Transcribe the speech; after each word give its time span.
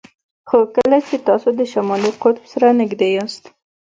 خو 0.47 0.57
کله 0.75 0.97
چې 1.07 1.15
تاسو 1.27 1.47
د 1.59 1.61
شمالي 1.73 2.11
قطب 2.21 2.43
سره 2.53 2.67
نږدې 2.79 3.09
یاست 3.17 3.43